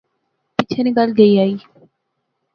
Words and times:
پچھے 0.55 0.81
نی 0.85 0.91
گل 0.97 1.09
گئی 1.19 1.33
آئی 1.41 1.55